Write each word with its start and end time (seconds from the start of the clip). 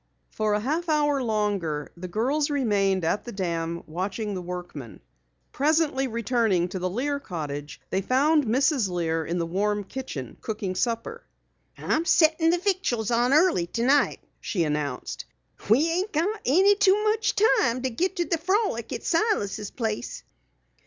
For 0.31 0.55
a 0.55 0.59
half 0.59 0.89
hour 0.89 1.21
longer 1.21 1.91
the 1.95 2.07
girls 2.07 2.49
remained 2.49 3.05
at 3.05 3.23
the 3.23 3.31
dam 3.31 3.83
watching 3.85 4.33
the 4.33 4.41
workmen. 4.41 4.99
Presently 5.51 6.07
returning 6.07 6.69
to 6.69 6.79
the 6.79 6.89
Lear 6.89 7.19
cottage 7.19 7.79
they 7.91 8.01
found 8.01 8.45
Mrs. 8.45 8.89
Lear 8.89 9.23
in 9.23 9.37
the 9.37 9.45
warm 9.45 9.83
kitchen, 9.83 10.37
cooking 10.41 10.73
supper. 10.73 11.23
"I'm 11.77 12.05
settin' 12.05 12.49
the 12.49 12.57
victuals 12.57 13.11
on 13.11 13.31
early 13.31 13.67
tonight," 13.67 14.21
she 14.39 14.63
announced. 14.63 15.25
"We 15.69 15.91
ain't 15.91 16.11
got 16.11 16.41
any 16.47 16.73
too 16.73 17.03
much 17.03 17.35
time 17.35 17.83
to 17.83 17.89
git 17.91 18.15
to 18.15 18.25
the 18.25 18.39
frolic 18.39 18.91
at 18.91 19.03
Silas' 19.03 19.69
place." 19.69 20.23